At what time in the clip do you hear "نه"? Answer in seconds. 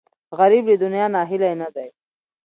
1.61-1.67